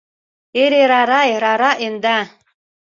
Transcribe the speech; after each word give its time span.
Э-ре-ра-рай, 0.61 1.29
ра-ра, 1.43 1.71
эн 1.85 1.95
да 2.03 2.17